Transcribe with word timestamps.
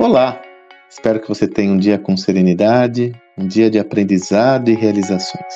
Olá! 0.00 0.40
Espero 0.88 1.20
que 1.20 1.26
você 1.26 1.48
tenha 1.48 1.72
um 1.72 1.76
dia 1.76 1.98
com 1.98 2.16
serenidade, 2.16 3.12
um 3.36 3.48
dia 3.48 3.68
de 3.68 3.80
aprendizado 3.80 4.68
e 4.70 4.74
realizações. 4.74 5.52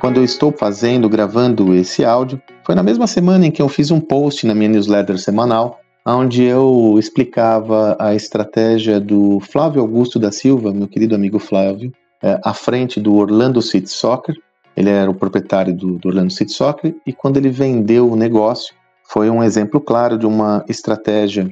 Quando 0.00 0.16
eu 0.16 0.24
estou 0.24 0.50
fazendo, 0.50 1.10
gravando 1.10 1.74
esse 1.74 2.02
áudio, 2.06 2.40
foi 2.64 2.74
na 2.74 2.82
mesma 2.82 3.06
semana 3.06 3.46
em 3.46 3.50
que 3.50 3.60
eu 3.60 3.68
fiz 3.68 3.90
um 3.90 4.00
post 4.00 4.46
na 4.46 4.54
minha 4.54 4.70
newsletter 4.70 5.18
semanal, 5.18 5.78
onde 6.06 6.42
eu 6.42 6.96
explicava 6.98 7.94
a 8.00 8.14
estratégia 8.14 8.98
do 8.98 9.40
Flávio 9.40 9.82
Augusto 9.82 10.18
da 10.18 10.32
Silva, 10.32 10.72
meu 10.72 10.88
querido 10.88 11.14
amigo 11.14 11.38
Flávio, 11.38 11.92
é, 12.22 12.40
à 12.42 12.54
frente 12.54 12.98
do 12.98 13.14
Orlando 13.14 13.60
City 13.60 13.90
Soccer, 13.90 14.34
ele 14.78 14.90
era 14.90 15.10
o 15.10 15.14
proprietário 15.14 15.74
do, 15.74 15.98
do 15.98 16.08
Orlando 16.08 16.32
City 16.32 16.52
Soccer 16.52 16.94
e 17.04 17.12
quando 17.12 17.36
ele 17.36 17.50
vendeu 17.50 18.08
o 18.08 18.14
negócio, 18.14 18.72
foi 19.02 19.28
um 19.28 19.42
exemplo 19.42 19.80
claro 19.80 20.16
de 20.16 20.24
uma 20.24 20.64
estratégia 20.68 21.50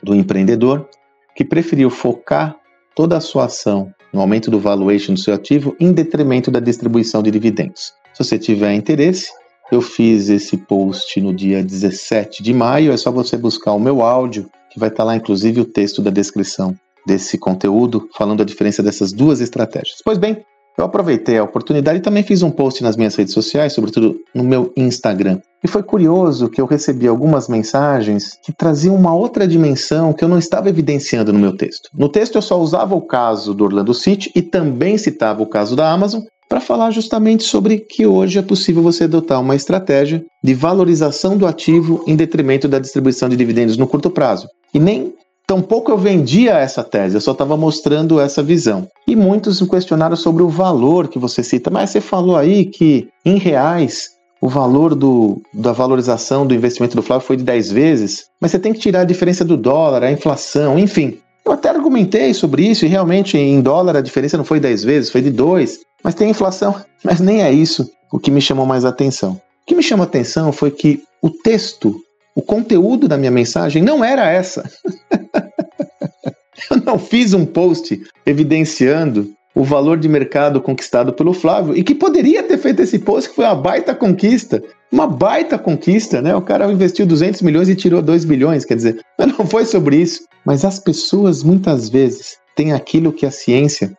do 0.00 0.14
empreendedor 0.14 0.88
que 1.34 1.44
preferiu 1.44 1.90
focar 1.90 2.54
toda 2.94 3.16
a 3.16 3.20
sua 3.20 3.46
ação 3.46 3.92
no 4.12 4.20
aumento 4.20 4.48
do 4.48 4.60
valuation 4.60 5.14
do 5.14 5.18
seu 5.18 5.34
ativo 5.34 5.74
em 5.80 5.90
detrimento 5.90 6.52
da 6.52 6.60
distribuição 6.60 7.20
de 7.20 7.32
dividendos. 7.32 7.92
Se 8.12 8.22
você 8.22 8.38
tiver 8.38 8.72
interesse, 8.74 9.26
eu 9.72 9.82
fiz 9.82 10.28
esse 10.28 10.56
post 10.56 11.20
no 11.20 11.34
dia 11.34 11.64
17 11.64 12.44
de 12.44 12.54
maio, 12.54 12.92
é 12.92 12.96
só 12.96 13.10
você 13.10 13.36
buscar 13.36 13.72
o 13.72 13.80
meu 13.80 14.02
áudio, 14.02 14.48
que 14.70 14.78
vai 14.78 14.88
estar 14.88 15.02
lá 15.02 15.16
inclusive 15.16 15.60
o 15.60 15.64
texto 15.64 16.00
da 16.00 16.10
descrição 16.10 16.76
desse 17.04 17.38
conteúdo, 17.38 18.08
falando 18.16 18.42
a 18.42 18.46
diferença 18.46 18.84
dessas 18.84 19.12
duas 19.12 19.40
estratégias. 19.40 19.96
Pois 20.04 20.16
bem, 20.16 20.44
eu 20.78 20.84
aproveitei 20.84 21.38
a 21.38 21.44
oportunidade 21.44 21.98
e 21.98 22.02
também 22.02 22.22
fiz 22.22 22.42
um 22.42 22.50
post 22.50 22.82
nas 22.82 22.96
minhas 22.96 23.16
redes 23.16 23.34
sociais, 23.34 23.72
sobretudo 23.72 24.16
no 24.32 24.44
meu 24.44 24.72
Instagram. 24.76 25.40
E 25.62 25.66
foi 25.66 25.82
curioso 25.82 26.48
que 26.48 26.60
eu 26.60 26.66
recebi 26.66 27.08
algumas 27.08 27.48
mensagens 27.48 28.38
que 28.44 28.52
traziam 28.52 28.94
uma 28.94 29.12
outra 29.12 29.46
dimensão 29.46 30.12
que 30.12 30.22
eu 30.22 30.28
não 30.28 30.38
estava 30.38 30.68
evidenciando 30.68 31.32
no 31.32 31.40
meu 31.40 31.56
texto. 31.56 31.90
No 31.92 32.08
texto 32.08 32.36
eu 32.36 32.42
só 32.42 32.60
usava 32.60 32.94
o 32.94 33.02
caso 33.02 33.52
do 33.52 33.64
Orlando 33.64 33.92
City 33.92 34.30
e 34.36 34.40
também 34.40 34.96
citava 34.96 35.42
o 35.42 35.46
caso 35.46 35.74
da 35.74 35.90
Amazon 35.90 36.22
para 36.48 36.60
falar 36.60 36.90
justamente 36.92 37.42
sobre 37.42 37.78
que 37.78 38.06
hoje 38.06 38.38
é 38.38 38.42
possível 38.42 38.82
você 38.82 39.04
adotar 39.04 39.40
uma 39.40 39.56
estratégia 39.56 40.24
de 40.42 40.54
valorização 40.54 41.36
do 41.36 41.46
ativo 41.46 42.02
em 42.06 42.16
detrimento 42.16 42.68
da 42.68 42.78
distribuição 42.78 43.28
de 43.28 43.36
dividendos 43.36 43.76
no 43.76 43.86
curto 43.86 44.10
prazo. 44.10 44.48
E 44.72 44.78
nem 44.78 45.12
Tampouco 45.48 45.90
eu 45.90 45.96
vendia 45.96 46.58
essa 46.58 46.84
tese, 46.84 47.14
eu 47.14 47.22
só 47.22 47.32
estava 47.32 47.56
mostrando 47.56 48.20
essa 48.20 48.42
visão. 48.42 48.86
E 49.06 49.16
muitos 49.16 49.62
me 49.62 49.66
questionaram 49.66 50.14
sobre 50.14 50.42
o 50.42 50.48
valor 50.50 51.08
que 51.08 51.18
você 51.18 51.42
cita, 51.42 51.70
mas 51.70 51.88
você 51.88 52.02
falou 52.02 52.36
aí 52.36 52.66
que 52.66 53.08
em 53.24 53.38
reais 53.38 54.10
o 54.42 54.48
valor 54.48 54.94
do, 54.94 55.40
da 55.54 55.72
valorização 55.72 56.46
do 56.46 56.54
investimento 56.54 56.94
do 56.94 57.02
Flávio 57.02 57.26
foi 57.26 57.38
de 57.38 57.44
10 57.44 57.72
vezes, 57.72 58.26
mas 58.38 58.50
você 58.50 58.58
tem 58.58 58.74
que 58.74 58.78
tirar 58.78 59.00
a 59.00 59.04
diferença 59.04 59.42
do 59.42 59.56
dólar, 59.56 60.02
a 60.02 60.12
inflação, 60.12 60.78
enfim. 60.78 61.18
Eu 61.46 61.52
até 61.52 61.70
argumentei 61.70 62.34
sobre 62.34 62.66
isso 62.66 62.84
e 62.84 62.88
realmente 62.88 63.38
em 63.38 63.62
dólar 63.62 63.96
a 63.96 64.02
diferença 64.02 64.36
não 64.36 64.44
foi 64.44 64.60
10 64.60 64.84
vezes, 64.84 65.10
foi 65.10 65.22
de 65.22 65.30
2, 65.30 65.78
mas 66.04 66.14
tem 66.14 66.28
inflação, 66.28 66.74
mas 67.02 67.20
nem 67.20 67.42
é 67.42 67.50
isso 67.50 67.90
o 68.12 68.18
que 68.18 68.30
me 68.30 68.42
chamou 68.42 68.66
mais 68.66 68.84
atenção. 68.84 69.32
O 69.62 69.66
que 69.66 69.74
me 69.74 69.82
chamou 69.82 70.04
atenção 70.04 70.52
foi 70.52 70.70
que 70.70 71.02
o 71.22 71.30
texto 71.30 71.98
o 72.38 72.42
conteúdo 72.42 73.08
da 73.08 73.18
minha 73.18 73.32
mensagem 73.32 73.82
não 73.82 74.04
era 74.04 74.30
essa. 74.30 74.70
eu 76.70 76.76
não 76.86 76.96
fiz 76.96 77.34
um 77.34 77.44
post 77.44 78.00
evidenciando 78.24 79.32
o 79.56 79.64
valor 79.64 79.98
de 79.98 80.08
mercado 80.08 80.60
conquistado 80.60 81.12
pelo 81.12 81.32
Flávio 81.32 81.76
e 81.76 81.82
que 81.82 81.96
poderia 81.96 82.44
ter 82.44 82.56
feito 82.56 82.80
esse 82.80 83.00
post, 83.00 83.28
que 83.28 83.34
foi 83.34 83.44
uma 83.44 83.56
baita 83.56 83.92
conquista. 83.92 84.62
Uma 84.92 85.08
baita 85.08 85.58
conquista, 85.58 86.22
né? 86.22 86.32
O 86.32 86.40
cara 86.40 86.70
investiu 86.70 87.04
200 87.04 87.42
milhões 87.42 87.68
e 87.68 87.74
tirou 87.74 88.00
2 88.00 88.24
bilhões, 88.24 88.64
quer 88.64 88.76
dizer, 88.76 89.00
não 89.18 89.44
foi 89.44 89.64
sobre 89.64 89.96
isso. 89.96 90.20
Mas 90.46 90.64
as 90.64 90.78
pessoas 90.78 91.42
muitas 91.42 91.88
vezes 91.88 92.36
têm 92.54 92.72
aquilo 92.72 93.12
que 93.12 93.26
a 93.26 93.32
ciência, 93.32 93.92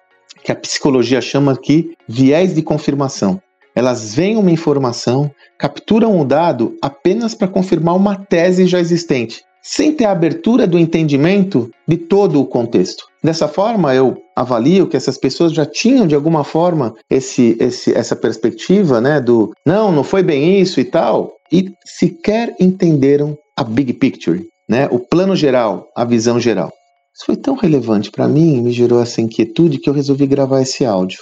que 0.45 0.51
a 0.53 0.55
psicologia 0.55 1.19
chama 1.19 1.51
aqui 1.51 1.91
viés 2.07 2.55
de 2.55 2.61
confirmação. 2.61 3.41
Elas 3.79 4.13
veem 4.13 4.35
uma 4.35 4.51
informação, 4.51 5.31
capturam 5.57 6.19
o 6.19 6.25
dado 6.25 6.75
apenas 6.81 7.33
para 7.33 7.47
confirmar 7.47 7.95
uma 7.95 8.13
tese 8.13 8.67
já 8.67 8.77
existente, 8.77 9.41
sem 9.63 9.93
ter 9.93 10.03
a 10.03 10.11
abertura 10.11 10.67
do 10.67 10.77
entendimento 10.77 11.71
de 11.87 11.95
todo 11.95 12.41
o 12.41 12.45
contexto. 12.45 13.05
Dessa 13.23 13.47
forma, 13.47 13.95
eu 13.95 14.17
avalio 14.35 14.85
que 14.85 14.97
essas 14.97 15.17
pessoas 15.17 15.53
já 15.53 15.65
tinham 15.65 16.05
de 16.05 16.13
alguma 16.13 16.43
forma 16.43 16.93
esse, 17.09 17.55
esse, 17.57 17.93
essa 17.93 18.17
perspectiva, 18.17 18.99
né, 18.99 19.21
do 19.21 19.53
não, 19.65 19.93
não 19.93 20.03
foi 20.03 20.23
bem 20.23 20.59
isso 20.59 20.81
e 20.81 20.83
tal, 20.83 21.31
e 21.49 21.71
sequer 21.85 22.53
entenderam 22.59 23.37
a 23.55 23.63
big 23.63 23.93
picture, 23.93 24.45
né, 24.67 24.89
o 24.91 24.99
plano 24.99 25.37
geral, 25.37 25.87
a 25.95 26.03
visão 26.03 26.37
geral. 26.37 26.69
Isso 27.15 27.25
foi 27.25 27.37
tão 27.37 27.55
relevante 27.55 28.11
para 28.11 28.27
mim, 28.27 28.61
me 28.61 28.73
gerou 28.73 29.01
essa 29.01 29.21
inquietude 29.21 29.79
que 29.79 29.89
eu 29.89 29.93
resolvi 29.93 30.27
gravar 30.27 30.61
esse 30.63 30.85
áudio. 30.85 31.19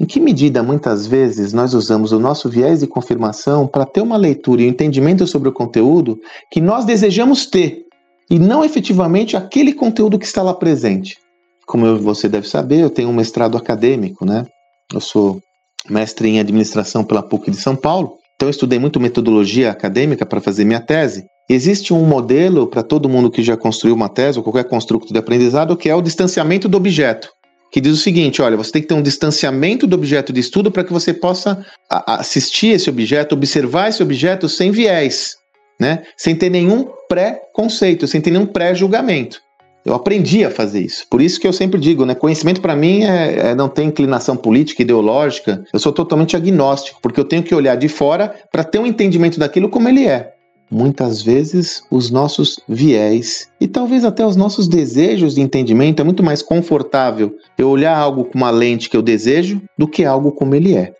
Em 0.00 0.04
que 0.04 0.18
medida, 0.18 0.60
muitas 0.60 1.06
vezes, 1.06 1.52
nós 1.52 1.72
usamos 1.72 2.10
o 2.10 2.18
nosso 2.18 2.48
viés 2.48 2.80
de 2.80 2.86
confirmação 2.86 3.66
para 3.66 3.86
ter 3.86 4.00
uma 4.00 4.16
leitura 4.16 4.62
e 4.62 4.66
um 4.66 4.70
entendimento 4.70 5.24
sobre 5.24 5.48
o 5.48 5.52
conteúdo 5.52 6.18
que 6.50 6.60
nós 6.60 6.84
desejamos 6.84 7.46
ter, 7.46 7.84
e 8.28 8.38
não 8.38 8.64
efetivamente 8.64 9.36
aquele 9.36 9.72
conteúdo 9.72 10.18
que 10.18 10.26
está 10.26 10.42
lá 10.42 10.52
presente? 10.52 11.16
Como 11.64 11.96
você 11.98 12.28
deve 12.28 12.48
saber, 12.48 12.80
eu 12.80 12.90
tenho 12.90 13.08
um 13.08 13.12
mestrado 13.12 13.56
acadêmico, 13.56 14.24
né? 14.24 14.44
Eu 14.92 15.00
sou 15.00 15.40
mestre 15.88 16.28
em 16.28 16.40
administração 16.40 17.04
pela 17.04 17.22
PUC 17.22 17.50
de 17.52 17.56
São 17.56 17.76
Paulo, 17.76 18.16
então 18.34 18.48
eu 18.48 18.50
estudei 18.50 18.80
muito 18.80 18.98
metodologia 18.98 19.70
acadêmica 19.70 20.26
para 20.26 20.40
fazer 20.40 20.64
minha 20.64 20.80
tese. 20.80 21.24
Existe 21.48 21.94
um 21.94 22.04
modelo 22.04 22.66
para 22.66 22.82
todo 22.82 23.08
mundo 23.08 23.30
que 23.30 23.42
já 23.42 23.56
construiu 23.56 23.94
uma 23.94 24.08
tese 24.08 24.38
ou 24.38 24.44
qualquer 24.44 24.64
construto 24.64 25.12
de 25.12 25.18
aprendizado 25.18 25.76
que 25.76 25.88
é 25.88 25.94
o 25.94 26.02
distanciamento 26.02 26.68
do 26.68 26.76
objeto 26.76 27.28
que 27.74 27.80
diz 27.80 27.92
o 27.92 28.00
seguinte: 28.00 28.40
olha, 28.40 28.56
você 28.56 28.70
tem 28.70 28.82
que 28.82 28.86
ter 28.86 28.94
um 28.94 29.02
distanciamento 29.02 29.84
do 29.84 29.96
objeto 29.96 30.32
de 30.32 30.38
estudo 30.38 30.70
para 30.70 30.84
que 30.84 30.92
você 30.92 31.12
possa 31.12 31.66
assistir 31.90 32.68
esse 32.68 32.88
objeto, 32.88 33.34
observar 33.34 33.88
esse 33.88 34.00
objeto 34.00 34.48
sem 34.48 34.70
viés, 34.70 35.34
né? 35.80 36.04
sem 36.16 36.36
ter 36.36 36.50
nenhum 36.50 36.86
pré-conceito, 37.08 38.06
sem 38.06 38.20
ter 38.20 38.30
nenhum 38.30 38.46
pré-julgamento. 38.46 39.40
Eu 39.84 39.92
aprendi 39.92 40.44
a 40.44 40.52
fazer 40.52 40.82
isso. 40.82 41.04
Por 41.10 41.20
isso 41.20 41.40
que 41.40 41.48
eu 41.48 41.52
sempre 41.52 41.80
digo, 41.80 42.06
né? 42.06 42.14
Conhecimento 42.14 42.60
para 42.60 42.76
mim 42.76 43.02
é, 43.02 43.50
é, 43.50 43.54
não 43.56 43.68
tem 43.68 43.88
inclinação 43.88 44.36
política, 44.36 44.80
ideológica. 44.80 45.64
Eu 45.72 45.80
sou 45.80 45.92
totalmente 45.92 46.36
agnóstico, 46.36 47.00
porque 47.02 47.18
eu 47.18 47.24
tenho 47.24 47.42
que 47.42 47.56
olhar 47.56 47.74
de 47.74 47.88
fora 47.88 48.36
para 48.52 48.62
ter 48.62 48.78
um 48.78 48.86
entendimento 48.86 49.36
daquilo 49.36 49.68
como 49.68 49.88
ele 49.88 50.06
é 50.06 50.33
muitas 50.74 51.22
vezes 51.22 51.84
os 51.88 52.10
nossos 52.10 52.58
viés 52.68 53.48
e 53.60 53.68
talvez 53.68 54.04
até 54.04 54.26
os 54.26 54.34
nossos 54.34 54.66
desejos 54.66 55.36
de 55.36 55.40
entendimento 55.40 56.00
é 56.00 56.04
muito 56.04 56.22
mais 56.22 56.42
confortável 56.42 57.32
eu 57.56 57.68
olhar 57.68 57.96
algo 57.96 58.24
com 58.24 58.36
uma 58.36 58.50
lente 58.50 58.90
que 58.90 58.96
eu 58.96 59.02
desejo 59.02 59.62
do 59.78 59.86
que 59.86 60.04
algo 60.04 60.32
como 60.32 60.54
ele 60.54 60.74
é. 60.74 60.92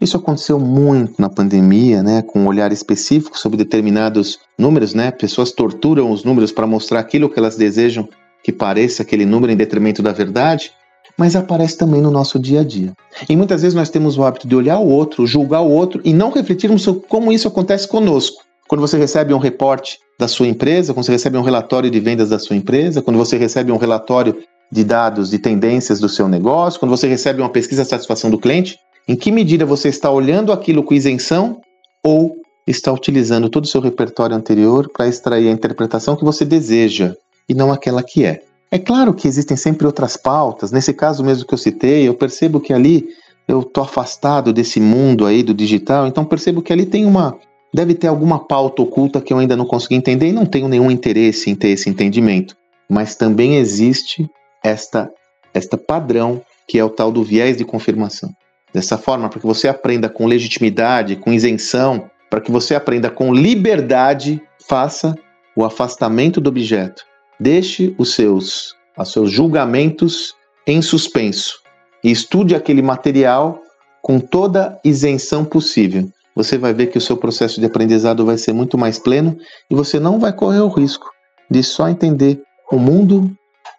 Isso 0.00 0.16
aconteceu 0.16 0.60
muito 0.60 1.20
na 1.20 1.28
pandemia, 1.28 2.02
né, 2.02 2.22
com 2.22 2.40
um 2.40 2.46
olhar 2.46 2.70
específico 2.70 3.36
sobre 3.38 3.56
determinados 3.56 4.38
números, 4.58 4.92
né? 4.92 5.10
Pessoas 5.10 5.52
torturam 5.52 6.10
os 6.10 6.22
números 6.22 6.52
para 6.52 6.66
mostrar 6.66 7.00
aquilo 7.00 7.30
que 7.30 7.38
elas 7.38 7.56
desejam 7.56 8.06
que 8.44 8.52
pareça 8.52 9.02
aquele 9.02 9.24
número 9.24 9.52
em 9.52 9.56
detrimento 9.56 10.02
da 10.02 10.12
verdade, 10.12 10.70
mas 11.18 11.34
aparece 11.34 11.76
também 11.78 12.00
no 12.00 12.10
nosso 12.10 12.38
dia 12.38 12.60
a 12.60 12.64
dia. 12.64 12.92
E 13.28 13.34
muitas 13.34 13.62
vezes 13.62 13.74
nós 13.74 13.88
temos 13.88 14.18
o 14.18 14.22
hábito 14.22 14.46
de 14.46 14.54
olhar 14.54 14.78
o 14.78 14.86
outro, 14.86 15.26
julgar 15.26 15.62
o 15.62 15.70
outro 15.70 16.00
e 16.04 16.12
não 16.12 16.30
refletirmos 16.30 16.82
sobre 16.82 17.08
como 17.08 17.32
isso 17.32 17.48
acontece 17.48 17.88
conosco. 17.88 18.45
Quando 18.68 18.80
você 18.80 18.98
recebe 18.98 19.32
um 19.32 19.38
reporte 19.38 19.98
da 20.18 20.26
sua 20.26 20.46
empresa, 20.46 20.92
quando 20.92 21.06
você 21.06 21.12
recebe 21.12 21.36
um 21.36 21.42
relatório 21.42 21.90
de 21.90 22.00
vendas 22.00 22.30
da 22.30 22.38
sua 22.38 22.56
empresa, 22.56 23.02
quando 23.02 23.16
você 23.16 23.36
recebe 23.36 23.70
um 23.70 23.76
relatório 23.76 24.36
de 24.70 24.82
dados 24.82 25.30
de 25.30 25.38
tendências 25.38 26.00
do 26.00 26.08
seu 26.08 26.28
negócio, 26.28 26.80
quando 26.80 26.90
você 26.90 27.06
recebe 27.06 27.40
uma 27.40 27.50
pesquisa 27.50 27.84
de 27.84 27.88
satisfação 27.88 28.30
do 28.30 28.38
cliente, 28.38 28.78
em 29.06 29.14
que 29.14 29.30
medida 29.30 29.64
você 29.64 29.88
está 29.88 30.10
olhando 30.10 30.52
aquilo 30.52 30.82
com 30.82 30.94
isenção 30.94 31.60
ou 32.04 32.36
está 32.66 32.92
utilizando 32.92 33.48
todo 33.48 33.64
o 33.64 33.68
seu 33.68 33.80
repertório 33.80 34.34
anterior 34.34 34.90
para 34.92 35.06
extrair 35.06 35.48
a 35.48 35.52
interpretação 35.52 36.16
que 36.16 36.24
você 36.24 36.44
deseja 36.44 37.14
e 37.48 37.54
não 37.54 37.72
aquela 37.72 38.02
que 38.02 38.24
é. 38.24 38.42
É 38.70 38.78
claro 38.78 39.14
que 39.14 39.28
existem 39.28 39.56
sempre 39.56 39.86
outras 39.86 40.16
pautas, 40.16 40.72
nesse 40.72 40.92
caso 40.92 41.22
mesmo 41.22 41.46
que 41.46 41.54
eu 41.54 41.58
citei, 41.58 42.08
eu 42.08 42.14
percebo 42.14 42.58
que 42.58 42.72
ali 42.72 43.06
eu 43.46 43.60
estou 43.60 43.84
afastado 43.84 44.52
desse 44.52 44.80
mundo 44.80 45.24
aí 45.24 45.44
do 45.44 45.54
digital, 45.54 46.08
então 46.08 46.24
percebo 46.24 46.60
que 46.60 46.72
ali 46.72 46.84
tem 46.84 47.04
uma, 47.04 47.38
Deve 47.74 47.94
ter 47.94 48.06
alguma 48.06 48.46
pauta 48.46 48.82
oculta 48.82 49.20
que 49.20 49.32
eu 49.32 49.38
ainda 49.38 49.56
não 49.56 49.66
consegui 49.66 49.96
entender 49.96 50.28
e 50.28 50.32
não 50.32 50.46
tenho 50.46 50.68
nenhum 50.68 50.90
interesse 50.90 51.50
em 51.50 51.54
ter 51.54 51.68
esse 51.68 51.90
entendimento. 51.90 52.56
Mas 52.88 53.16
também 53.16 53.56
existe 53.56 54.28
esta, 54.62 55.10
esta 55.52 55.76
padrão 55.76 56.40
que 56.66 56.78
é 56.78 56.84
o 56.84 56.90
tal 56.90 57.12
do 57.12 57.22
viés 57.22 57.56
de 57.56 57.64
confirmação. 57.64 58.30
Dessa 58.72 58.98
forma, 58.98 59.28
para 59.28 59.40
que 59.40 59.46
você 59.46 59.68
aprenda 59.68 60.08
com 60.08 60.26
legitimidade, 60.26 61.16
com 61.16 61.32
isenção, 61.32 62.10
para 62.28 62.40
que 62.40 62.50
você 62.50 62.74
aprenda 62.74 63.08
com 63.08 63.32
liberdade, 63.32 64.40
faça 64.68 65.14
o 65.54 65.64
afastamento 65.64 66.40
do 66.40 66.48
objeto. 66.48 67.02
Deixe 67.38 67.94
os 67.98 68.14
seus, 68.14 68.74
os 68.98 69.12
seus 69.12 69.30
julgamentos 69.30 70.34
em 70.66 70.82
suspenso 70.82 71.60
e 72.02 72.10
estude 72.10 72.54
aquele 72.54 72.82
material 72.82 73.62
com 74.02 74.18
toda 74.18 74.78
isenção 74.84 75.44
possível 75.44 76.08
você 76.36 76.58
vai 76.58 76.74
ver 76.74 76.88
que 76.88 76.98
o 76.98 77.00
seu 77.00 77.16
processo 77.16 77.58
de 77.58 77.66
aprendizado 77.66 78.26
vai 78.26 78.36
ser 78.36 78.52
muito 78.52 78.76
mais 78.76 78.98
pleno 78.98 79.36
e 79.70 79.74
você 79.74 79.98
não 79.98 80.20
vai 80.20 80.34
correr 80.34 80.60
o 80.60 80.68
risco 80.68 81.10
de 81.50 81.62
só 81.62 81.88
entender 81.88 82.42
o 82.70 82.78
mundo 82.78 83.34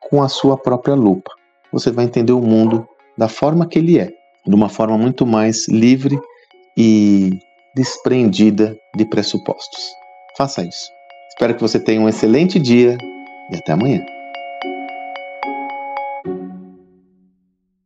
com 0.09 0.23
a 0.23 0.27
sua 0.27 0.57
própria 0.57 0.95
lupa. 0.95 1.29
Você 1.71 1.91
vai 1.91 2.05
entender 2.05 2.33
o 2.33 2.41
mundo 2.41 2.87
da 3.15 3.27
forma 3.27 3.67
que 3.67 3.77
ele 3.77 3.99
é, 3.99 4.11
de 4.45 4.55
uma 4.55 4.69
forma 4.69 4.97
muito 4.97 5.25
mais 5.25 5.67
livre 5.67 6.19
e 6.75 7.37
desprendida 7.75 8.75
de 8.95 9.05
pressupostos. 9.05 9.91
Faça 10.35 10.63
isso. 10.63 10.89
Espero 11.29 11.53
que 11.53 11.61
você 11.61 11.79
tenha 11.79 12.01
um 12.01 12.09
excelente 12.09 12.57
dia 12.57 12.97
e 13.51 13.55
até 13.55 13.73
amanhã. 13.73 14.16